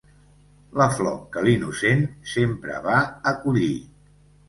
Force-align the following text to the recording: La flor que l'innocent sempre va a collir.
La 0.81 0.87
flor 0.95 1.19
que 1.37 1.45
l'innocent 1.49 2.03
sempre 2.35 2.83
va 2.91 2.99
a 3.35 3.39
collir. 3.47 3.73